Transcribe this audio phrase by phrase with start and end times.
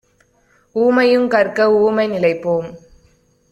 [0.75, 2.69] ஊமையுங் கற்க ஊமை நிலைபோம்!